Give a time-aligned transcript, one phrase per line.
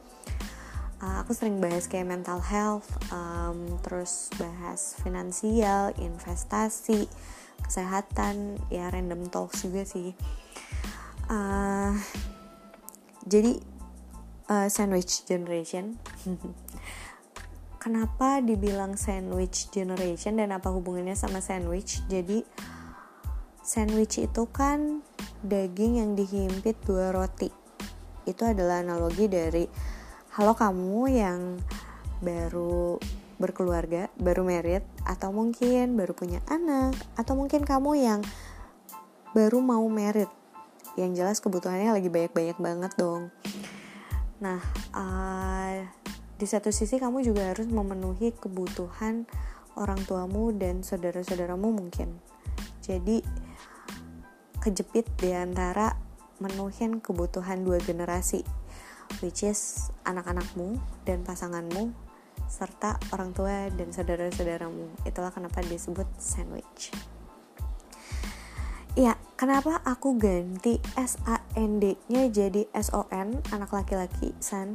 [1.03, 7.11] Uh, aku sering bahas kayak mental health, um, terus bahas finansial, investasi,
[7.67, 10.15] kesehatan ya random talks juga sih
[11.33, 11.91] uh,
[13.25, 13.57] jadi
[14.53, 15.97] uh, sandwich generation.
[17.83, 22.05] Kenapa dibilang sandwich generation dan apa hubungannya sama sandwich?
[22.07, 22.47] Jadi
[23.59, 25.03] sandwich itu kan
[25.43, 27.51] daging yang dihimpit dua roti.
[28.23, 29.67] Itu adalah analogi dari
[30.39, 31.59] halo kamu yang
[32.23, 33.03] baru
[33.43, 38.21] berkeluarga, baru merit, atau mungkin baru punya anak, atau mungkin kamu yang
[39.35, 40.31] baru mau merit.
[40.99, 43.33] Yang jelas kebutuhannya lagi banyak-banyak banget dong.
[44.43, 44.61] Nah,
[44.93, 45.87] uh,
[46.37, 49.25] di satu sisi kamu juga harus memenuhi kebutuhan
[49.79, 52.19] orang tuamu dan saudara-saudaramu mungkin.
[52.83, 53.23] Jadi
[54.59, 55.95] kejepit di antara
[56.43, 58.43] menuhin kebutuhan dua generasi,
[59.23, 61.95] which is anak-anakmu dan pasanganmu
[62.51, 65.07] serta orang tua dan saudara-saudaramu.
[65.07, 66.91] Itulah kenapa disebut sandwich.
[68.99, 74.71] Ya, kenapa aku ganti SAND-nya jadi SON, anak laki-laki, san?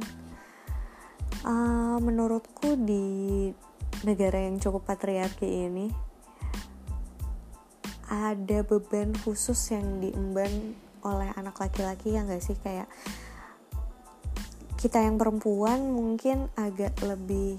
[1.40, 3.48] Uh, menurutku di
[4.04, 5.88] negara yang cukup patriarki ini
[8.12, 12.92] ada beban khusus yang diemban oleh anak laki-laki yang gak sih kayak
[14.76, 17.56] kita yang perempuan mungkin agak lebih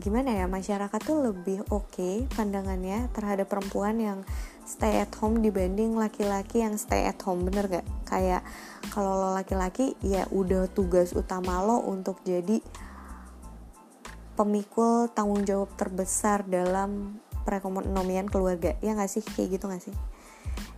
[0.00, 4.18] gimana ya masyarakat tuh lebih oke okay pandangannya terhadap perempuan yang
[4.70, 8.46] stay at home dibanding laki-laki yang stay at home bener gak kayak
[8.94, 12.62] kalau lo laki-laki ya udah tugas utama lo untuk jadi
[14.38, 18.78] pemikul tanggung jawab terbesar dalam perekonomian keluarga.
[18.80, 19.20] Ya gak sih?
[19.20, 19.94] Kayak gitu gak sih?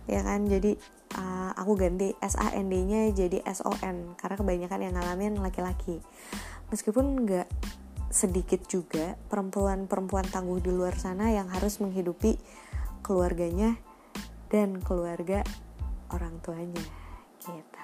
[0.09, 0.43] Ya kan?
[0.49, 0.75] Jadi
[1.15, 6.03] uh, aku ganti SAND-nya jadi SON karena kebanyakan yang ngalamin laki-laki.
[6.73, 7.47] Meskipun nggak
[8.13, 12.37] sedikit juga perempuan-perempuan tangguh di luar sana yang harus menghidupi
[13.03, 13.77] keluarganya
[14.49, 15.43] dan keluarga
[16.09, 16.83] orang tuanya
[17.43, 17.83] gitu.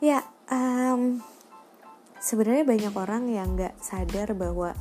[0.00, 1.20] Ya, um,
[2.18, 4.72] sebenarnya banyak orang yang nggak sadar bahwa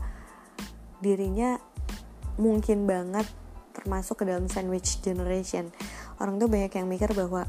[1.04, 1.60] dirinya
[2.40, 3.28] mungkin banget
[3.76, 5.70] termasuk ke dalam sandwich generation
[6.22, 7.44] orang tuh banyak yang mikir bahwa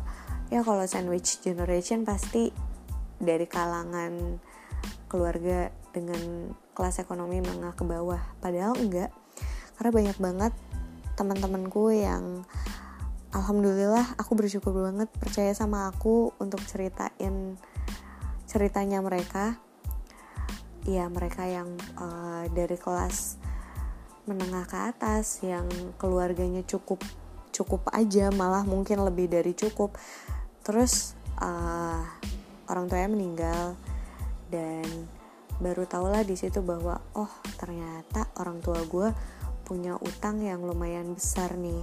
[0.51, 2.51] ya kalau sandwich generation pasti
[3.23, 4.43] dari kalangan
[5.07, 9.15] keluarga dengan kelas ekonomi menengah ke bawah padahal enggak
[9.79, 10.53] karena banyak banget
[11.15, 12.43] teman-temanku yang
[13.35, 17.59] alhamdulillah aku bersyukur banget percaya sama aku untuk ceritain
[18.47, 19.59] ceritanya mereka.
[20.85, 23.41] Ya mereka yang uh, dari kelas
[24.29, 25.67] menengah ke atas yang
[25.97, 27.01] keluarganya cukup
[27.55, 29.97] cukup aja malah mungkin lebih dari cukup.
[30.67, 32.03] Terus uh,
[32.69, 33.79] orang tuanya meninggal
[34.53, 34.87] dan
[35.63, 39.09] baru tau lah di situ bahwa oh ternyata orang tua gue
[39.65, 41.83] punya utang yang lumayan besar nih.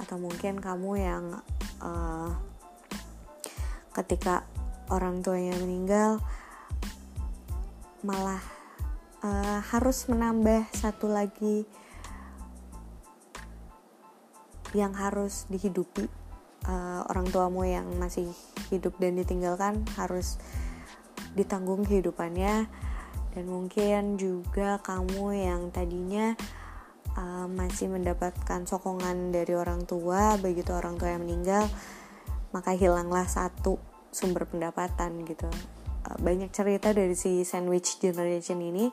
[0.00, 1.24] Atau mungkin kamu yang
[1.84, 2.32] uh,
[3.94, 4.48] ketika
[4.88, 6.22] orang tuanya meninggal
[8.00, 8.40] malah
[9.26, 11.66] uh, harus menambah satu lagi
[14.76, 16.08] yang harus dihidupi.
[16.68, 18.28] Uh, orang tuamu yang masih
[18.68, 20.36] hidup dan ditinggalkan harus
[21.32, 22.68] ditanggung kehidupannya.
[23.32, 26.34] Dan mungkin juga kamu yang tadinya
[27.18, 31.66] uh, masih mendapatkan sokongan dari orang tua begitu orang tua yang meninggal
[32.54, 33.76] maka hilanglah satu
[34.08, 35.50] sumber pendapatan gitu.
[36.06, 38.88] Uh, banyak cerita dari si sandwich generation ini.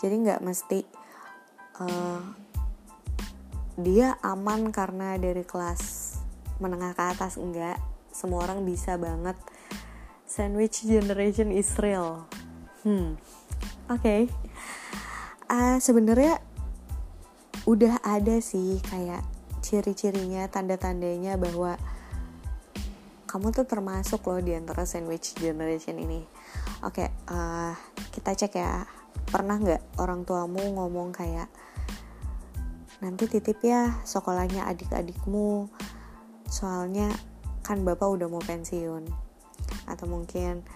[0.00, 0.80] Jadi nggak mesti
[1.82, 2.22] uh,
[3.78, 6.16] dia aman karena dari kelas
[6.58, 7.78] menengah ke atas enggak
[8.12, 9.36] semua orang bisa banget.
[10.24, 12.24] Sandwich generation is real.
[12.82, 13.20] Hmm.
[13.92, 14.00] Oke.
[14.00, 14.20] Okay.
[15.52, 16.40] uh, sebenarnya
[17.62, 19.22] udah ada sih kayak
[19.62, 21.78] ciri-cirinya tanda-tandanya bahwa
[23.30, 26.26] kamu tuh termasuk loh di antara sandwich generation ini.
[26.84, 27.72] Oke okay, uh,
[28.10, 28.84] kita cek ya.
[29.30, 31.48] Pernah nggak orang tuamu ngomong kayak
[33.00, 35.66] nanti titip ya sekolahnya adik-adikmu
[36.46, 37.08] soalnya
[37.64, 39.06] kan bapak udah mau pensiun.
[39.86, 40.66] Atau mungkin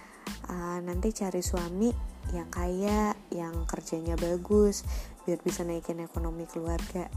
[0.45, 1.89] uh, nanti cari suami
[2.35, 4.83] yang kaya yang kerjanya bagus
[5.23, 7.07] biar bisa naikin ekonomi keluarga.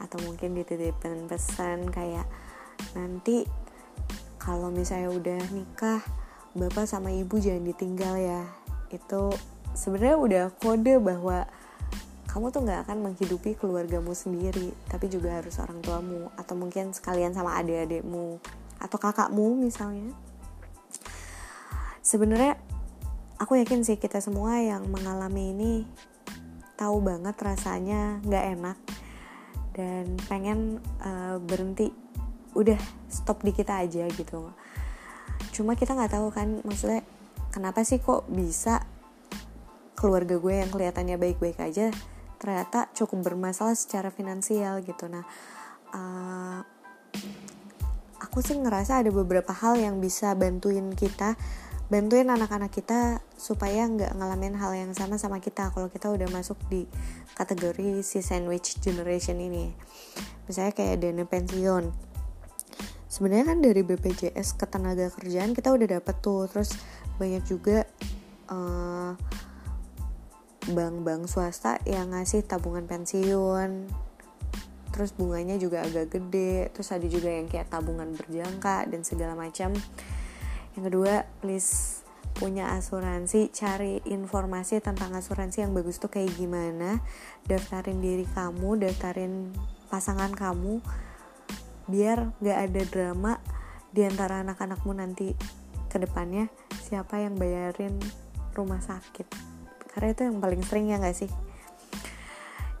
[0.00, 2.28] Atau mungkin dititipin pesan kayak
[2.92, 3.48] nanti
[4.36, 6.00] kalau misalnya udah nikah
[6.56, 8.42] bapak sama ibu jangan ditinggal ya.
[8.92, 9.32] Itu
[9.76, 11.48] sebenarnya udah kode bahwa
[12.28, 16.28] kamu tuh nggak akan menghidupi keluargamu sendiri tapi juga harus orang tuamu.
[16.36, 18.40] Atau mungkin sekalian sama adik-adikmu
[18.76, 20.12] atau kakakmu misalnya
[22.06, 22.54] sebenarnya
[23.42, 25.72] aku yakin sih kita semua yang mengalami ini
[26.78, 28.78] tahu banget rasanya nggak enak
[29.74, 31.90] dan pengen uh, berhenti.
[32.54, 32.78] Udah
[33.10, 34.54] stop di kita aja gitu.
[35.50, 37.02] Cuma kita nggak tahu kan maksudnya
[37.50, 38.86] kenapa sih kok bisa
[39.98, 41.90] keluarga gue yang kelihatannya baik-baik aja
[42.36, 45.10] ternyata cukup bermasalah secara finansial gitu.
[45.10, 45.24] Nah
[45.90, 46.60] uh,
[48.22, 51.34] aku sih ngerasa ada beberapa hal yang bisa bantuin kita
[51.86, 56.58] bantuin anak-anak kita supaya nggak ngalamin hal yang sama sama kita kalau kita udah masuk
[56.66, 56.82] di
[57.38, 59.70] kategori si sandwich generation ini.
[60.50, 61.94] Misalnya kayak dana pensiun.
[63.06, 66.50] Sebenarnya kan dari BPJS ketenaga kerjaan kita udah dapet tuh.
[66.50, 66.74] Terus
[67.22, 67.86] banyak juga
[68.50, 69.14] uh,
[70.66, 73.86] bank-bank swasta yang ngasih tabungan pensiun.
[74.90, 76.66] Terus bunganya juga agak gede.
[76.74, 79.70] Terus ada juga yang kayak tabungan berjangka dan segala macam
[80.76, 82.04] yang kedua please
[82.36, 87.00] punya asuransi cari informasi tentang asuransi yang bagus tuh kayak gimana.
[87.48, 89.56] Daftarin diri kamu daftarin
[89.88, 90.84] pasangan kamu
[91.88, 93.32] biar gak ada drama
[93.88, 95.32] di antara anak-anakmu nanti
[95.88, 96.52] ke depannya
[96.84, 97.96] siapa yang bayarin
[98.52, 99.24] rumah sakit.
[99.96, 101.32] Karena itu yang paling sering ya gak sih?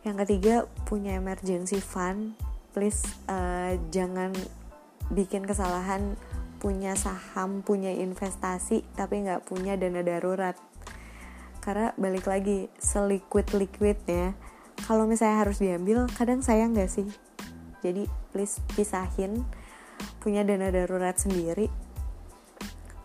[0.04, 0.54] Yang ketiga
[0.84, 2.36] punya emergency fund.
[2.76, 4.36] Please uh, jangan
[5.08, 6.12] bikin kesalahan
[6.56, 10.56] punya saham punya investasi tapi nggak punya dana darurat.
[11.60, 14.38] Karena balik lagi seliquid liquidnya
[14.84, 17.08] kalau misalnya harus diambil kadang sayang gak sih?
[17.80, 19.42] Jadi please pisahin
[20.20, 21.72] punya dana darurat sendiri.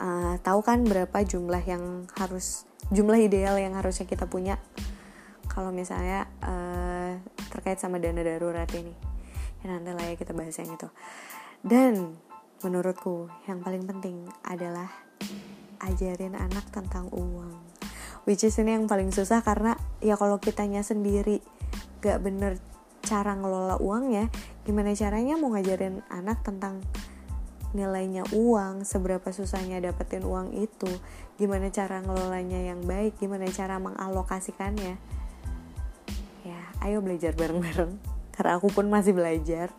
[0.02, 4.58] Uh, tahu kan berapa jumlah yang harus jumlah ideal yang harusnya kita punya?
[5.50, 7.18] Kalau misalnya uh,
[7.50, 8.94] terkait sama dana darurat ini.
[9.62, 10.90] Ya nanti lah ya kita bahas yang itu.
[11.62, 12.18] Dan
[12.66, 14.90] menurutku yang paling penting adalah
[15.82, 17.58] ajarin anak tentang uang
[18.30, 21.42] which is ini yang paling susah karena ya kalau kitanya sendiri
[22.02, 22.62] gak bener
[23.02, 24.30] cara ngelola uang ya
[24.62, 26.86] gimana caranya mau ngajarin anak tentang
[27.72, 30.92] nilainya uang, seberapa susahnya dapetin uang itu,
[31.40, 35.00] gimana cara ngelolanya yang baik, gimana cara mengalokasikannya.
[36.44, 37.96] Ya, ayo belajar bareng-bareng.
[38.36, 39.72] Karena aku pun masih belajar.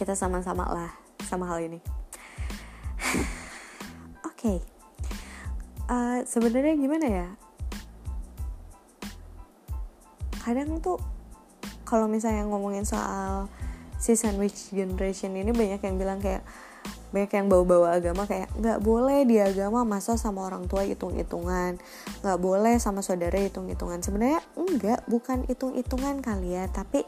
[0.00, 0.88] Kita sama-sama lah
[1.28, 1.76] sama hal ini.
[4.24, 4.58] Oke, okay.
[5.92, 7.28] uh, sebenarnya gimana ya?
[10.40, 10.96] Kadang tuh
[11.84, 13.52] kalau misalnya ngomongin soal
[14.00, 16.40] si sandwich generation ini banyak yang bilang kayak
[17.10, 21.76] banyak yang bawa-bawa agama kayak nggak boleh di agama masa sama orang tua hitung-hitungan
[22.22, 27.02] nggak boleh sama saudara hitung-hitungan sebenarnya enggak bukan hitung-hitungan kali ya tapi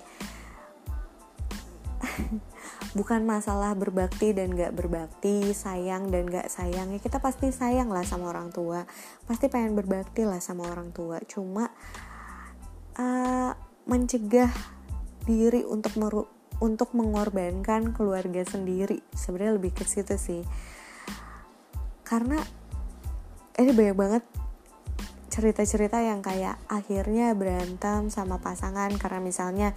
[2.98, 6.92] bukan masalah berbakti dan gak berbakti sayang dan gak sayang.
[6.92, 8.84] Ya kita pasti sayang lah sama orang tua.
[9.24, 11.20] Pasti pengen berbakti lah sama orang tua.
[11.24, 11.70] Cuma
[12.98, 13.52] uh,
[13.86, 14.52] mencegah
[15.24, 16.22] diri untuk meru
[16.62, 19.02] untuk mengorbankan keluarga sendiri.
[19.14, 20.42] Sebenarnya lebih ke situ sih.
[22.06, 22.38] Karena
[23.58, 24.24] ini banyak banget
[25.32, 28.94] cerita-cerita yang kayak akhirnya berantem sama pasangan.
[28.94, 29.68] Karena misalnya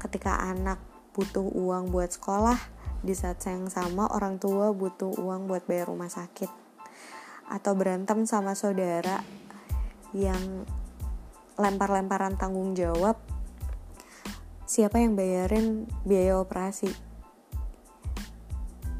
[0.00, 2.56] ketika anak butuh uang buat sekolah
[3.02, 6.48] di saat yang sama orang tua butuh uang buat bayar rumah sakit.
[7.52, 9.20] Atau berantem sama saudara
[10.16, 10.64] yang
[11.60, 13.20] lempar-lemparan tanggung jawab
[14.64, 16.88] siapa yang bayarin biaya operasi?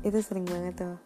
[0.04, 1.00] Itu sering banget tuh.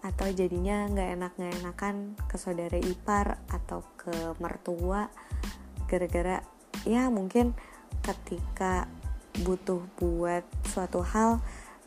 [0.00, 1.94] Atau jadinya nggak enak nggak enakan
[2.24, 5.12] ke saudara ipar atau ke mertua
[5.84, 6.40] gara-gara
[6.88, 7.52] ya mungkin
[8.00, 8.88] ketika
[9.44, 11.42] butuh buat suatu hal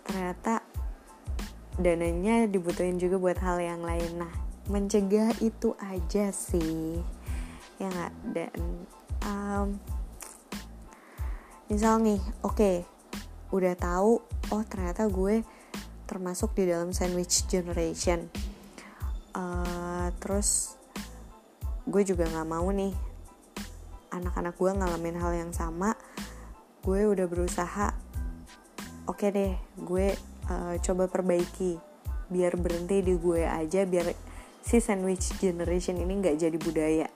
[0.06, 0.62] ternyata
[1.80, 4.20] dananya dibutuhin juga buat hal yang lain.
[4.20, 4.34] Nah
[4.70, 7.02] mencegah itu aja sih.
[7.82, 8.14] Ya nggak?
[8.36, 8.60] Dan
[9.24, 9.68] um,
[11.72, 12.76] misal nih oke okay,
[13.50, 14.22] udah tahu
[14.54, 15.42] oh ternyata gue
[16.06, 18.30] termasuk di dalam sandwich generation.
[19.34, 20.76] Uh, terus
[21.90, 22.94] gue juga nggak mau nih
[24.10, 25.94] anak-anak gue ngalamin hal yang sama
[26.84, 27.92] gue udah berusaha
[29.10, 30.14] oke okay deh gue
[30.50, 31.78] uh, coba perbaiki.
[32.30, 34.14] Biar berhenti di gue aja biar
[34.62, 37.08] si sandwich generation ini nggak jadi budaya.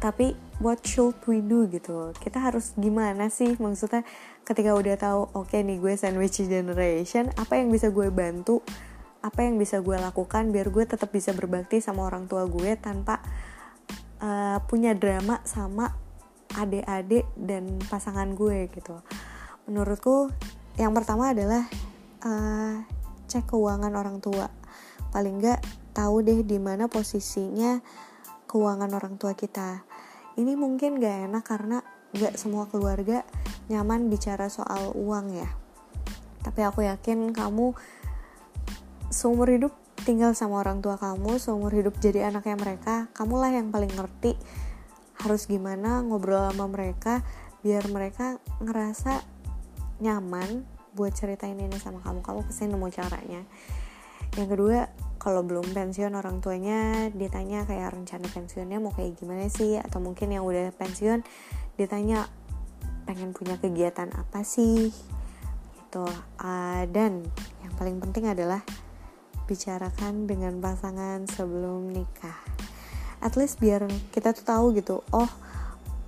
[0.00, 2.10] Tapi what should we do gitu?
[2.16, 3.54] Kita harus gimana sih?
[3.60, 4.02] Maksudnya
[4.42, 8.64] ketika udah tahu oke okay nih gue sandwich generation apa yang bisa gue bantu?
[9.22, 13.22] Apa yang bisa gue lakukan biar gue tetap bisa berbakti sama orang tua gue tanpa
[14.18, 15.94] uh, punya drama sama
[16.58, 19.00] adik-adik dan pasangan gue gitu.
[19.68, 20.32] Menurutku
[20.76, 21.64] yang pertama adalah
[22.24, 22.82] uh,
[23.28, 24.48] cek keuangan orang tua.
[25.12, 25.60] Paling nggak
[25.92, 27.80] tahu deh di mana posisinya
[28.48, 29.84] keuangan orang tua kita.
[30.36, 31.78] Ini mungkin gak enak karena
[32.16, 33.24] gak semua keluarga
[33.68, 35.48] nyaman bicara soal uang ya.
[36.40, 37.76] Tapi aku yakin kamu
[39.12, 43.92] seumur hidup tinggal sama orang tua kamu seumur hidup jadi anaknya mereka kamulah yang paling
[43.92, 44.34] ngerti
[45.22, 47.22] harus gimana ngobrol sama mereka
[47.62, 49.22] biar mereka ngerasa
[50.02, 50.66] nyaman
[50.98, 52.20] buat ceritain ini sama kamu.
[52.20, 53.42] Kamu pasti nemu caranya.
[54.34, 54.78] Yang kedua
[55.22, 59.78] kalau belum pensiun orang tuanya ditanya kayak rencana pensiunnya mau kayak gimana sih?
[59.78, 61.22] Atau mungkin yang udah pensiun
[61.78, 62.26] ditanya
[63.06, 64.90] pengen punya kegiatan apa sih?
[65.78, 66.06] Gitu.
[66.42, 67.22] Uh, dan
[67.62, 68.66] yang paling penting adalah
[69.46, 72.61] bicarakan dengan pasangan sebelum nikah
[73.22, 75.30] at least biar kita tuh tahu gitu oh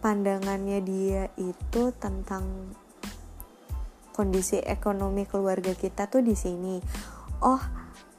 [0.05, 2.45] pandangannya dia itu tentang
[4.15, 6.79] kondisi ekonomi keluarga kita tuh di sini.
[7.43, 7.59] Oh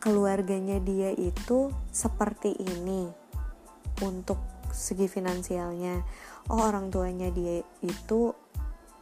[0.04, 3.08] keluarganya dia itu seperti ini
[4.04, 4.42] untuk
[4.75, 6.04] segi finansialnya.
[6.52, 8.36] Oh orang tuanya dia itu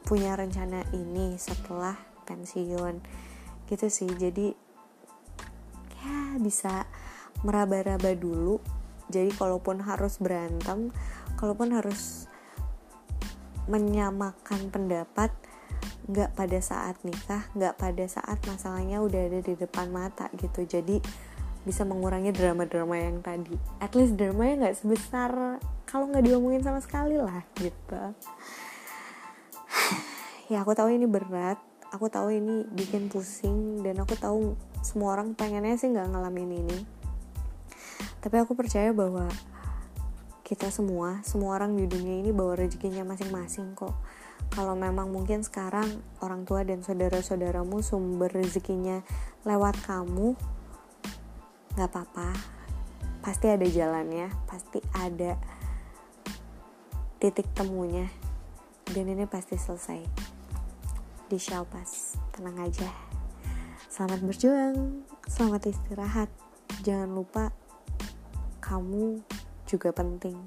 [0.06, 1.98] punya rencana ini setelah
[2.30, 3.02] pensiun.
[3.66, 4.12] Gitu sih.
[4.14, 4.54] Jadi
[5.98, 6.86] ya bisa
[7.42, 8.62] meraba-raba dulu
[9.14, 10.90] jadi kalaupun harus berantem
[11.38, 12.26] kalaupun harus
[13.70, 15.32] menyamakan pendapat
[16.04, 20.68] nggak pada saat nikah nggak pada saat masalahnya udah ada di depan mata gitu.
[20.68, 21.00] Jadi
[21.64, 23.56] bisa mengurangi drama-drama yang tadi.
[23.80, 25.32] At least dramanya nggak sebesar
[25.88, 28.02] kalau nggak diomongin sama sekali lah gitu.
[30.52, 31.56] Ya aku tahu ini berat.
[31.96, 37.03] Aku tahu ini bikin pusing dan aku tahu semua orang pengennya sih nggak ngalamin ini
[38.24, 39.28] tapi aku percaya bahwa
[40.48, 43.92] kita semua semua orang di dunia ini bawa rezekinya masing-masing kok.
[44.52, 49.04] Kalau memang mungkin sekarang orang tua dan saudara-saudaramu sumber rezekinya
[49.44, 50.40] lewat kamu
[51.76, 52.32] nggak apa-apa.
[53.20, 55.36] Pasti ada jalannya pasti ada
[57.20, 58.08] titik temunya.
[58.84, 60.00] Dan ini pasti selesai.
[61.28, 62.88] Di shall pass tenang aja.
[63.92, 66.30] Selamat berjuang selamat istirahat.
[66.84, 67.63] Jangan lupa
[68.64, 69.20] kamu
[69.68, 70.40] juga penting